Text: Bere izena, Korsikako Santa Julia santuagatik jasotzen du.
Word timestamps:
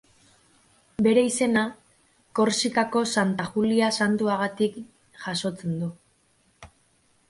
Bere 1.07 1.25
izena, 1.31 1.65
Korsikako 2.41 3.05
Santa 3.19 3.49
Julia 3.53 3.93
santuagatik 4.01 4.85
jasotzen 5.29 5.81
du. 5.85 5.97